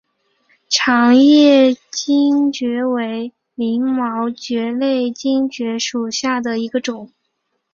[0.67, 4.79] 长叶黔蕨为鳞毛蕨科
[5.13, 7.11] 黔蕨属下的一个种。